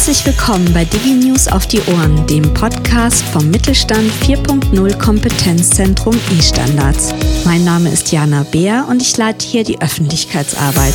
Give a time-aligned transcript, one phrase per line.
[0.00, 7.12] Herzlich willkommen bei DigiNews auf die Ohren, dem Podcast vom Mittelstand 4.0 Kompetenzzentrum E-Standards.
[7.44, 10.94] Mein Name ist Jana Beer und ich leite hier die Öffentlichkeitsarbeit.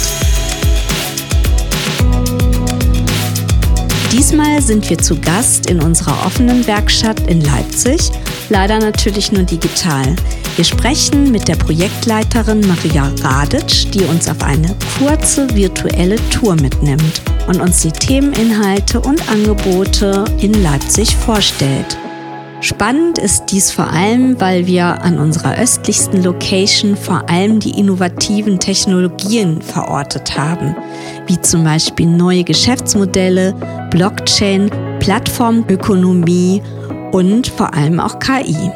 [4.12, 8.10] Diesmal sind wir zu Gast in unserer offenen Werkstatt in Leipzig,
[8.50, 10.16] leider natürlich nur digital.
[10.56, 17.22] Wir sprechen mit der Projektleiterin Maria Radic, die uns auf eine kurze virtuelle Tour mitnimmt
[17.48, 21.98] und uns die Themeninhalte und Angebote in Leipzig vorstellt.
[22.62, 28.60] Spannend ist dies vor allem, weil wir an unserer östlichsten Location vor allem die innovativen
[28.60, 30.76] Technologien verortet haben,
[31.28, 33.54] wie zum Beispiel neue Geschäftsmodelle,
[33.92, 36.64] Blockchain, Plattformökonomie
[37.12, 38.72] und vor allem auch KI.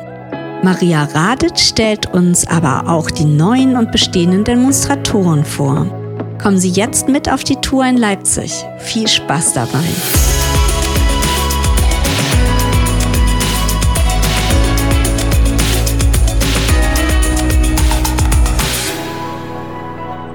[0.62, 5.99] Maria Radic stellt uns aber auch die neuen und bestehenden Demonstratoren vor.
[6.42, 8.66] Kommen Sie jetzt mit auf die Tour in Leipzig.
[8.78, 9.84] Viel Spaß dabei!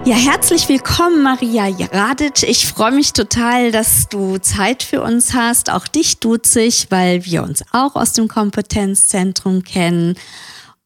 [0.04, 2.42] Ja, herzlich willkommen, Maria Radic.
[2.42, 5.70] Ich freue mich total, dass du Zeit für uns hast.
[5.70, 10.16] Auch dich duze ich, weil wir uns auch aus dem Kompetenzzentrum kennen.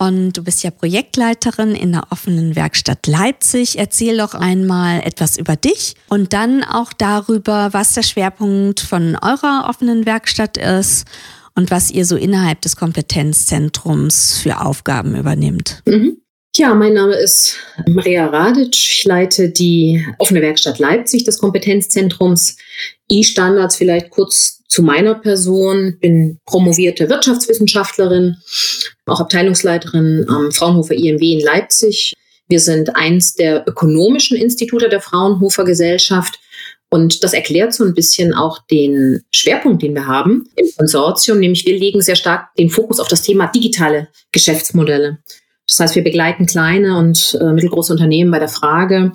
[0.00, 3.78] Und du bist ja Projektleiterin in der offenen Werkstatt Leipzig.
[3.78, 9.66] Erzähl doch einmal etwas über dich und dann auch darüber, was der Schwerpunkt von eurer
[9.68, 11.04] offenen Werkstatt ist
[11.56, 15.82] und was ihr so innerhalb des Kompetenzzentrums für Aufgaben übernimmt.
[15.86, 16.18] Mhm.
[16.56, 18.74] Ja, mein Name ist Maria Radic.
[18.74, 22.56] Ich leite die offene Werkstatt Leipzig des Kompetenzzentrums
[23.08, 23.76] E-Standards.
[23.76, 25.98] Vielleicht kurz zu meiner Person.
[26.00, 28.36] Bin promovierte Wirtschaftswissenschaftlerin,
[29.06, 32.14] auch Abteilungsleiterin am Fraunhofer IMW in Leipzig.
[32.48, 36.38] Wir sind eins der ökonomischen Institute der Fraunhofer Gesellschaft.
[36.90, 41.66] Und das erklärt so ein bisschen auch den Schwerpunkt, den wir haben im Konsortium, nämlich
[41.66, 45.18] wir legen sehr stark den Fokus auf das Thema digitale Geschäftsmodelle.
[45.66, 49.12] Das heißt, wir begleiten kleine und äh, mittelgroße Unternehmen bei der Frage,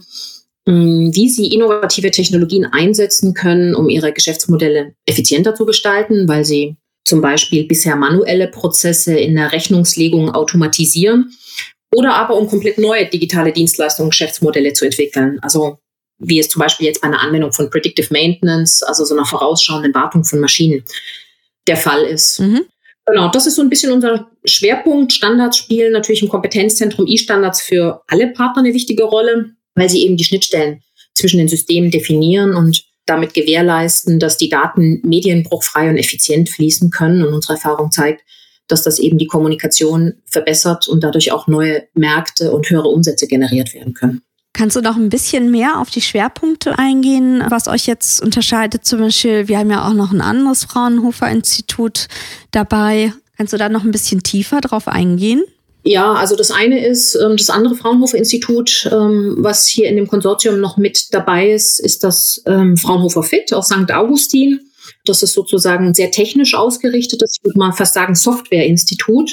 [0.66, 7.22] wie sie innovative Technologien einsetzen können, um ihre Geschäftsmodelle effizienter zu gestalten, weil sie zum
[7.22, 11.34] Beispiel bisher manuelle Prozesse in der Rechnungslegung automatisieren
[11.94, 15.38] oder aber um komplett neue digitale Dienstleistungen, Geschäftsmodelle zu entwickeln.
[15.42, 15.80] Also
[16.18, 19.94] wie es zum Beispiel jetzt bei einer Anwendung von Predictive Maintenance, also so einer vorausschauenden
[19.94, 20.84] Wartung von Maschinen,
[21.68, 22.40] der Fall ist.
[22.40, 22.66] Mhm.
[23.06, 25.12] Genau, das ist so ein bisschen unser Schwerpunkt.
[25.12, 30.18] Standards spielen natürlich im Kompetenzzentrum E-Standards für alle Partner eine wichtige Rolle, weil sie eben
[30.18, 30.82] die Schnittstellen
[31.14, 37.24] zwischen den Systemen definieren und damit gewährleisten, dass die Daten medienbruchfrei und effizient fließen können.
[37.24, 38.22] Und unsere Erfahrung zeigt,
[38.68, 43.74] dass das eben die Kommunikation verbessert und dadurch auch neue Märkte und höhere Umsätze generiert
[43.74, 44.22] werden können.
[44.54, 48.86] Kannst du noch ein bisschen mehr auf die Schwerpunkte eingehen, was euch jetzt unterscheidet?
[48.86, 52.08] Zum Beispiel, wir haben ja auch noch ein anderes Fraunhofer-Institut
[52.52, 53.14] dabei.
[53.36, 55.44] Kannst du da noch ein bisschen tiefer drauf eingehen?
[55.86, 60.08] Ja, also das eine ist ähm, das andere Fraunhofer Institut, ähm, was hier in dem
[60.08, 63.92] Konsortium noch mit dabei ist, ist das ähm, Fraunhofer Fit aus St.
[63.92, 64.62] Augustin.
[65.06, 69.32] Das ist sozusagen sehr technisch ausgerichtetes, ich würde mal fast sagen, Software-Institut.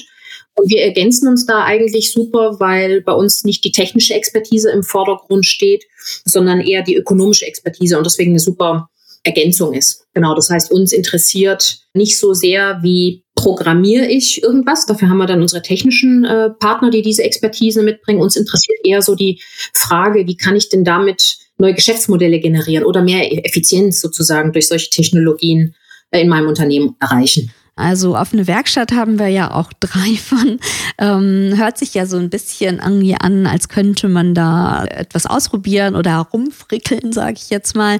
[0.54, 4.82] Und wir ergänzen uns da eigentlich super, weil bei uns nicht die technische Expertise im
[4.82, 5.84] Vordergrund steht,
[6.24, 8.90] sondern eher die ökonomische Expertise und deswegen eine super
[9.22, 10.06] Ergänzung ist.
[10.14, 14.86] Genau, das heißt, uns interessiert nicht so sehr, wie programmiere ich irgendwas.
[14.86, 18.20] Dafür haben wir dann unsere technischen äh, Partner, die diese Expertise mitbringen.
[18.20, 19.40] Uns interessiert eher so die
[19.74, 24.90] Frage, wie kann ich denn damit neue Geschäftsmodelle generieren oder mehr Effizienz sozusagen durch solche
[24.90, 25.74] Technologien
[26.10, 27.52] äh, in meinem Unternehmen erreichen.
[27.80, 30.60] Also offene Werkstatt haben wir ja auch drei von.
[30.98, 35.96] Ähm, hört sich ja so ein bisschen irgendwie an, als könnte man da etwas ausprobieren
[35.96, 37.98] oder rumfrickeln, sage ich jetzt mal.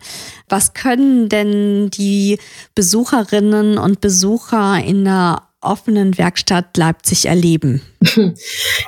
[0.48, 2.38] Was können denn die
[2.74, 7.82] Besucherinnen und Besucher in der offenen Werkstatt Leipzig erleben?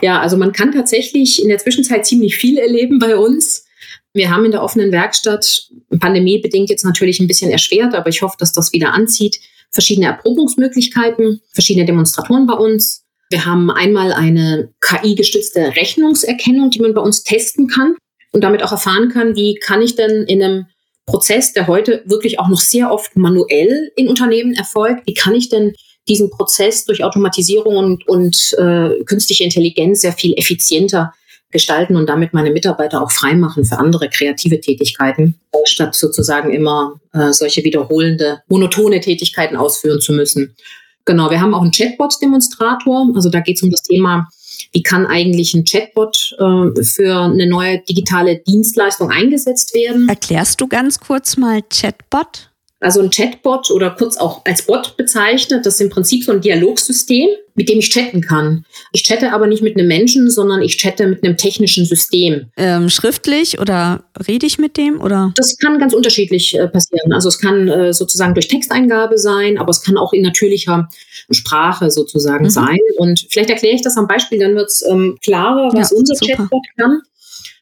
[0.01, 3.67] Ja, also man kann tatsächlich in der Zwischenzeit ziemlich viel erleben bei uns.
[4.13, 5.69] Wir haben in der offenen Werkstatt,
[6.01, 9.39] pandemiebedingt jetzt natürlich ein bisschen erschwert, aber ich hoffe, dass das wieder anzieht,
[9.73, 13.05] verschiedene Erprobungsmöglichkeiten, verschiedene Demonstratoren bei uns.
[13.31, 17.97] Wir haben einmal eine KI-gestützte Rechnungserkennung, die man bei uns testen kann
[18.33, 20.67] und damit auch erfahren kann, wie kann ich denn in einem
[21.07, 25.49] Prozess, der heute wirklich auch noch sehr oft manuell in Unternehmen erfolgt, wie kann ich
[25.49, 25.75] denn
[26.09, 31.13] diesen Prozess durch Automatisierung und, und äh, künstliche Intelligenz sehr viel effizienter
[31.53, 37.33] gestalten und damit meine Mitarbeiter auch freimachen für andere kreative Tätigkeiten, statt sozusagen immer äh,
[37.33, 40.57] solche wiederholende, monotone Tätigkeiten ausführen zu müssen.
[41.05, 43.13] Genau, wir haben auch einen Chatbot-Demonstrator.
[43.15, 44.29] Also da geht es um das Thema,
[44.73, 50.09] wie kann eigentlich ein Chatbot äh, für eine neue digitale Dienstleistung eingesetzt werden.
[50.09, 52.52] Erklärst du ganz kurz mal Chatbot?
[52.83, 56.41] Also ein Chatbot oder kurz auch als Bot bezeichnet, das ist im Prinzip so ein
[56.41, 58.65] Dialogsystem, mit dem ich chatten kann.
[58.93, 62.47] Ich chatte aber nicht mit einem Menschen, sondern ich chatte mit einem technischen System.
[62.57, 65.33] Ähm, schriftlich oder rede ich mit dem oder?
[65.37, 67.13] Das kann ganz unterschiedlich äh, passieren.
[67.13, 70.89] Also es kann äh, sozusagen durch Texteingabe sein, aber es kann auch in natürlicher
[71.31, 72.51] Sprache sozusagen mhm.
[72.51, 72.79] sein.
[72.97, 76.17] Und vielleicht erkläre ich das am Beispiel, dann wird es ähm, klarer, was ja, unser
[76.17, 76.37] super.
[76.37, 77.01] Chatbot kann.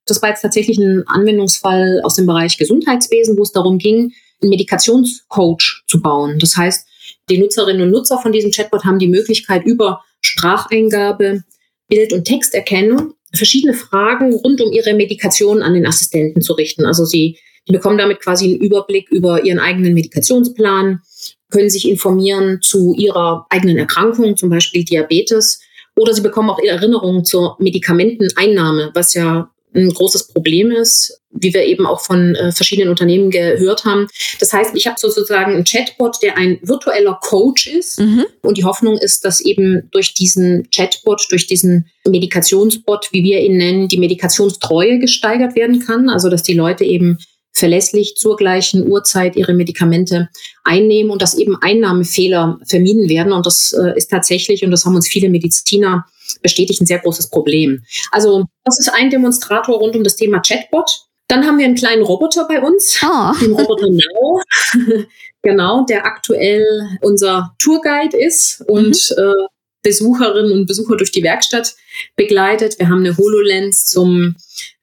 [0.07, 4.13] Das war jetzt tatsächlich ein Anwendungsfall aus dem Bereich Gesundheitswesen, wo es darum ging,
[4.49, 6.39] Medikationscoach zu bauen.
[6.39, 6.87] Das heißt,
[7.29, 11.45] die Nutzerinnen und Nutzer von diesem Chatbot haben die Möglichkeit, über Spracheingabe,
[11.89, 16.85] Bild- und Texterkennung verschiedene Fragen rund um ihre Medikation an den Assistenten zu richten.
[16.85, 17.39] Also sie
[17.69, 21.03] die bekommen damit quasi einen Überblick über ihren eigenen Medikationsplan,
[21.51, 25.61] können sich informieren zu ihrer eigenen Erkrankung, zum Beispiel Diabetes,
[25.97, 31.65] oder sie bekommen auch Erinnerungen zur Medikamenteneinnahme, was ja ein großes Problem ist, wie wir
[31.65, 34.09] eben auch von äh, verschiedenen Unternehmen gehört haben.
[34.41, 38.01] Das heißt, ich habe sozusagen einen Chatbot, der ein virtueller Coach ist.
[38.01, 38.27] Mhm.
[38.43, 43.59] Und die Hoffnung ist, dass eben durch diesen Chatbot, durch diesen Medikationsbot, wie wir ihn
[43.59, 46.09] nennen, die Medikationstreue gesteigert werden kann.
[46.09, 47.19] Also dass die Leute eben
[47.53, 50.29] verlässlich zur gleichen Uhrzeit ihre Medikamente
[50.65, 53.33] einnehmen und dass eben Einnahmefehler vermieden werden.
[53.33, 56.07] Und das äh, ist tatsächlich, und das haben uns viele Mediziner
[56.43, 57.83] bestätigt, ein sehr großes Problem.
[58.13, 60.91] Also das ist ein Demonstrator rund um das Thema Chatbot.
[61.29, 63.33] Dann haben wir einen kleinen Roboter bei uns, oh.
[63.41, 64.41] den Roboter Now,
[65.43, 66.65] genau, der aktuell
[67.03, 69.23] unser Tourguide ist und mhm.
[69.23, 69.47] äh,
[69.83, 71.75] Besucherinnen und Besucher durch die Werkstatt
[72.17, 72.79] begleitet.
[72.79, 74.37] Wir haben eine HoloLens zum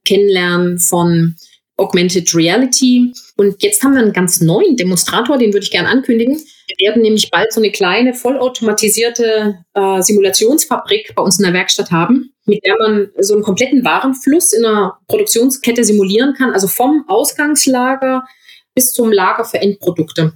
[0.05, 1.35] Kennenlernen von
[1.77, 3.13] Augmented Reality.
[3.37, 6.35] Und jetzt haben wir einen ganz neuen Demonstrator, den würde ich gerne ankündigen.
[6.67, 11.91] Wir werden nämlich bald so eine kleine, vollautomatisierte äh, Simulationsfabrik bei uns in der Werkstatt
[11.91, 17.05] haben, mit der man so einen kompletten Warenfluss in einer Produktionskette simulieren kann, also vom
[17.07, 18.23] Ausgangslager
[18.75, 20.33] bis zum Lager für Endprodukte.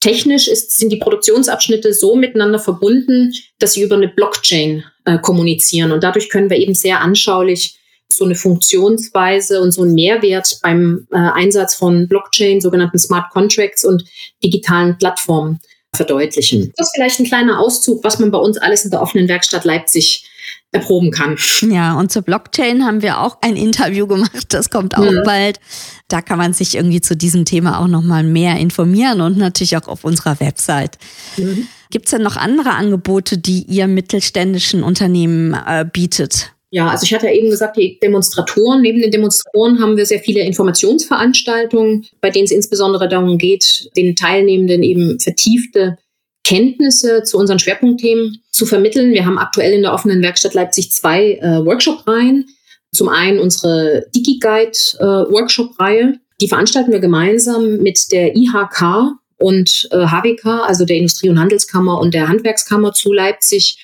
[0.00, 5.92] Technisch ist, sind die Produktionsabschnitte so miteinander verbunden, dass sie über eine Blockchain äh, kommunizieren.
[5.92, 7.78] Und dadurch können wir eben sehr anschaulich
[8.14, 13.84] so eine Funktionsweise und so einen Mehrwert beim äh, Einsatz von Blockchain, sogenannten Smart Contracts
[13.84, 14.04] und
[14.42, 15.60] digitalen Plattformen
[15.94, 16.72] verdeutlichen.
[16.76, 19.64] Das ist vielleicht ein kleiner Auszug, was man bei uns alles in der offenen Werkstatt
[19.64, 20.28] Leipzig
[20.72, 21.38] erproben kann.
[21.62, 25.22] Ja, und zur Blockchain haben wir auch ein Interview gemacht, das kommt auch mhm.
[25.24, 25.60] bald.
[26.08, 29.88] Da kann man sich irgendwie zu diesem Thema auch nochmal mehr informieren und natürlich auch
[29.88, 30.98] auf unserer Website.
[31.36, 31.68] Mhm.
[31.90, 36.53] Gibt es denn noch andere Angebote, die ihr mittelständischen Unternehmen äh, bietet?
[36.74, 40.18] Ja, also ich hatte ja eben gesagt, die Demonstratoren, neben den Demonstratoren haben wir sehr
[40.18, 45.98] viele Informationsveranstaltungen, bei denen es insbesondere darum geht, den Teilnehmenden eben vertiefte
[46.42, 49.12] Kenntnisse zu unseren Schwerpunktthemen zu vermitteln.
[49.12, 52.46] Wir haben aktuell in der offenen Werkstatt Leipzig zwei äh, Workshop-Reihen.
[52.92, 56.02] Zum einen unsere DigiGuide-Workshop-Reihe.
[56.02, 61.38] Äh, die veranstalten wir gemeinsam mit der IHK und äh, HWK, also der Industrie- und
[61.38, 63.78] Handelskammer und der Handwerkskammer zu Leipzig.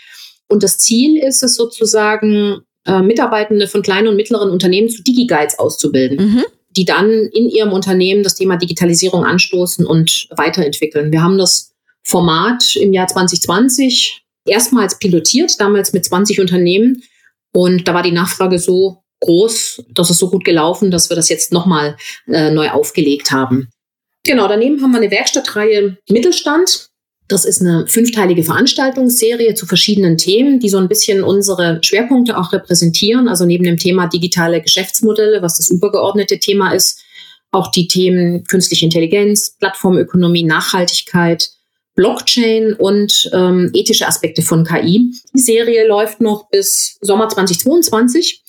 [0.48, 5.58] Und das Ziel ist es sozusagen, äh, Mitarbeitende von kleinen und mittleren Unternehmen zu DigiGuides
[5.58, 6.44] auszubilden, mhm.
[6.76, 11.12] die dann in ihrem Unternehmen das Thema Digitalisierung anstoßen und weiterentwickeln.
[11.12, 17.02] Wir haben das Format im Jahr 2020 erstmals pilotiert, damals mit 20 Unternehmen.
[17.52, 21.28] Und da war die Nachfrage so groß, dass es so gut gelaufen, dass wir das
[21.28, 23.68] jetzt nochmal äh, neu aufgelegt haben.
[24.24, 26.89] Genau, daneben haben wir eine Werkstattreihe Mittelstand.
[27.30, 32.52] Das ist eine fünfteilige Veranstaltungsserie zu verschiedenen Themen, die so ein bisschen unsere Schwerpunkte auch
[32.52, 33.28] repräsentieren.
[33.28, 37.00] Also neben dem Thema digitale Geschäftsmodelle, was das übergeordnete Thema ist,
[37.52, 41.50] auch die Themen künstliche Intelligenz, Plattformökonomie, Nachhaltigkeit,
[41.94, 45.12] Blockchain und ähm, ethische Aspekte von KI.
[45.32, 48.42] Die Serie läuft noch bis Sommer 2022.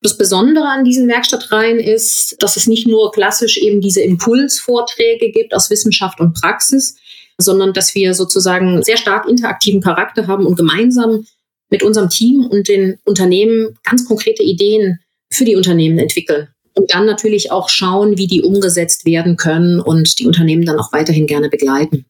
[0.00, 5.54] Das Besondere an diesen Werkstattreihen ist, dass es nicht nur klassisch eben diese Impulsvorträge gibt
[5.54, 6.96] aus Wissenschaft und Praxis,
[7.42, 11.26] sondern dass wir sozusagen sehr stark interaktiven Charakter haben und gemeinsam
[11.70, 14.98] mit unserem Team und den Unternehmen ganz konkrete Ideen
[15.30, 16.48] für die Unternehmen entwickeln.
[16.74, 20.92] Und dann natürlich auch schauen, wie die umgesetzt werden können und die Unternehmen dann auch
[20.92, 22.06] weiterhin gerne begleiten.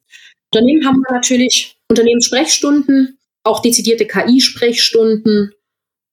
[0.53, 5.53] Unternehmen haben wir natürlich Unternehmenssprechstunden, auch dezidierte KI-Sprechstunden.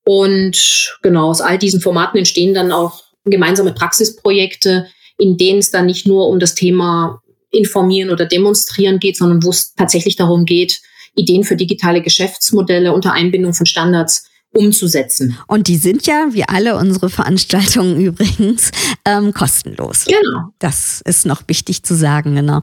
[0.05, 5.85] Und genau aus all diesen Formaten entstehen dann auch gemeinsame Praxisprojekte, in denen es dann
[5.85, 10.81] nicht nur um das Thema informieren oder demonstrieren geht, sondern wo es tatsächlich darum geht,
[11.15, 15.37] Ideen für digitale Geschäftsmodelle unter Einbindung von Standards umzusetzen.
[15.47, 18.71] Und die sind ja, wie alle unsere Veranstaltungen übrigens,
[19.05, 20.05] ähm, kostenlos.
[20.05, 20.49] Genau.
[20.59, 22.61] Das ist noch wichtig zu sagen, genau.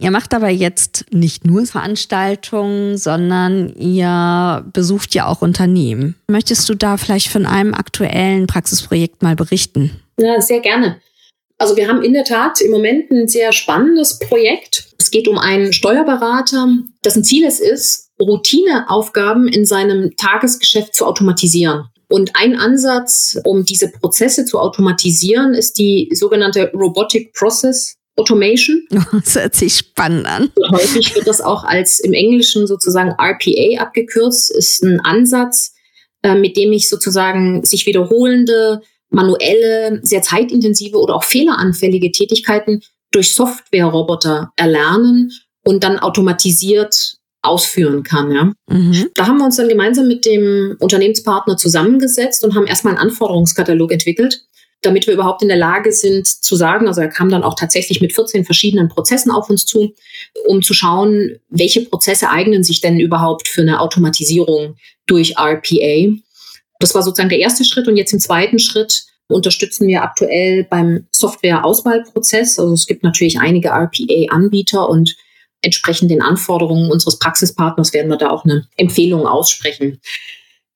[0.00, 6.14] Ihr macht aber jetzt nicht nur Veranstaltungen, sondern ihr besucht ja auch Unternehmen.
[6.28, 10.00] Möchtest du da vielleicht von einem aktuellen Praxisprojekt mal berichten?
[10.16, 11.00] Ja, sehr gerne.
[11.58, 14.92] Also wir haben in der Tat im Moment ein sehr spannendes Projekt.
[14.98, 16.68] Es geht um einen Steuerberater,
[17.04, 21.86] dessen Ziel es ist, Routineaufgaben in seinem Tagesgeschäft zu automatisieren.
[22.08, 28.86] Und ein Ansatz, um diese Prozesse zu automatisieren, ist die sogenannte Robotic Process Automation.
[29.12, 30.50] Das hört sich spannend an.
[30.70, 35.74] Häufig wird das auch als im Englischen sozusagen RPA abgekürzt, ist ein Ansatz,
[36.22, 43.32] äh, mit dem ich sozusagen sich wiederholende, manuelle, sehr zeitintensive oder auch fehleranfällige Tätigkeiten durch
[43.34, 45.32] Software-Roboter erlernen
[45.64, 48.32] und dann automatisiert ausführen kann.
[48.32, 48.52] Ja.
[48.68, 49.08] Mhm.
[49.14, 53.92] Da haben wir uns dann gemeinsam mit dem Unternehmenspartner zusammengesetzt und haben erstmal einen Anforderungskatalog
[53.92, 54.48] entwickelt
[54.82, 58.00] damit wir überhaupt in der Lage sind zu sagen, also er kam dann auch tatsächlich
[58.00, 59.94] mit 14 verschiedenen Prozessen auf uns zu,
[60.46, 66.14] um zu schauen, welche Prozesse eignen sich denn überhaupt für eine Automatisierung durch RPA.
[66.78, 71.06] Das war sozusagen der erste Schritt und jetzt im zweiten Schritt unterstützen wir aktuell beim
[71.12, 72.58] Software-Auswahlprozess.
[72.58, 75.16] Also es gibt natürlich einige RPA-Anbieter und
[75.62, 80.00] entsprechend den Anforderungen unseres Praxispartners werden wir da auch eine Empfehlung aussprechen.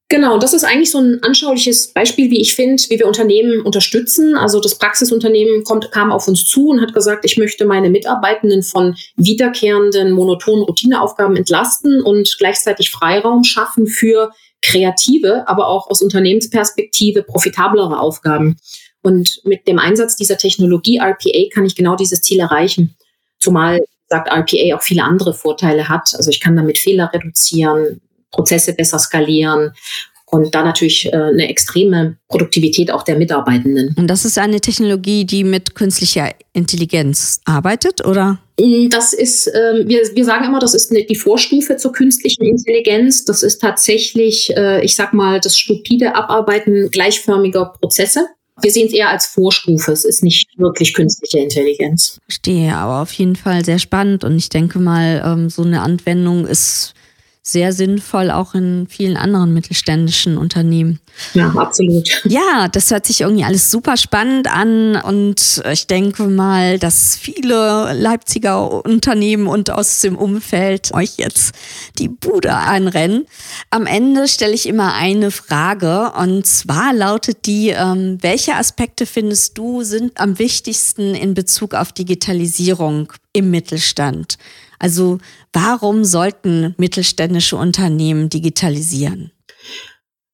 [0.09, 4.37] Genau, das ist eigentlich so ein anschauliches Beispiel, wie ich finde, wie wir Unternehmen unterstützen.
[4.37, 8.63] Also das Praxisunternehmen kommt, kam auf uns zu und hat gesagt, ich möchte meine Mitarbeitenden
[8.63, 14.33] von wiederkehrenden, monotonen Routineaufgaben entlasten und gleichzeitig Freiraum schaffen für
[14.63, 18.57] kreative, aber auch aus Unternehmensperspektive profitablere Aufgaben.
[19.03, 22.95] Und mit dem Einsatz dieser Technologie RPA kann ich genau dieses Ziel erreichen.
[23.39, 26.15] Zumal sagt RPA auch viele andere Vorteile hat.
[26.15, 28.01] Also ich kann damit Fehler reduzieren,
[28.31, 29.73] Prozesse besser skalieren
[30.33, 33.95] und da natürlich äh, eine extreme Produktivität auch der Mitarbeitenden.
[33.99, 38.39] Und das ist eine Technologie, die mit künstlicher Intelligenz arbeitet, oder?
[38.91, 43.25] Das ist, äh, wir, wir sagen immer, das ist die Vorstufe zur künstlichen Intelligenz.
[43.25, 48.27] Das ist tatsächlich, äh, ich sag mal, das stupide Abarbeiten gleichförmiger Prozesse.
[48.61, 49.91] Wir sehen es eher als Vorstufe.
[49.91, 52.19] Es ist nicht wirklich künstliche Intelligenz.
[52.29, 54.23] Verstehe, aber auf jeden Fall sehr spannend.
[54.23, 56.95] Und ich denke mal, ähm, so eine Anwendung ist
[57.45, 61.01] sehr sinnvoll, auch in vielen anderen mittelständischen Unternehmen.
[61.35, 62.23] Ja, absolut.
[62.25, 67.95] Ja, das hört sich irgendwie alles super spannend an und ich denke mal, dass viele
[67.95, 71.57] Leipziger Unternehmen und aus dem Umfeld euch jetzt
[71.99, 73.27] die Bude einrennen.
[73.71, 79.59] Am Ende stelle ich immer eine Frage und zwar lautet die, ähm, welche Aspekte findest
[79.59, 84.39] du sind am wichtigsten in Bezug auf Digitalisierung im Mittelstand?
[84.83, 85.19] Also
[85.53, 89.31] warum sollten mittelständische Unternehmen digitalisieren?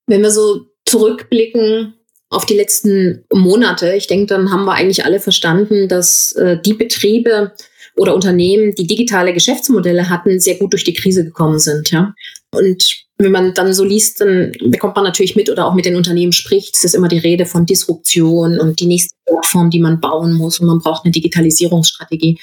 [0.06, 1.94] Wenn wir so zurückblicken
[2.30, 6.72] auf die letzten Monate, ich denke, dann haben wir eigentlich alle verstanden, dass äh, die
[6.72, 7.52] Betriebe
[7.94, 11.90] oder Unternehmen, die digitale Geschäftsmodelle hatten, sehr gut durch die Krise gekommen sind.
[11.90, 12.14] Ja?
[12.50, 15.96] Und wenn man dann so liest, dann bekommt man natürlich mit oder auch mit den
[15.96, 16.74] Unternehmen spricht.
[16.74, 20.58] Es ist immer die Rede von Disruption und die nächste Plattform, die man bauen muss
[20.58, 22.38] und man braucht eine Digitalisierungsstrategie.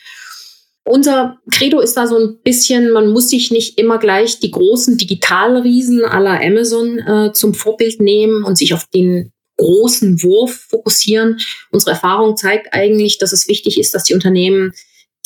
[0.88, 4.98] Unser Credo ist da so ein bisschen, man muss sich nicht immer gleich die großen
[4.98, 11.39] Digitalriesen aller Amazon äh, zum Vorbild nehmen und sich auf den großen Wurf fokussieren.
[11.72, 14.74] Unsere Erfahrung zeigt eigentlich, dass es wichtig ist, dass die Unternehmen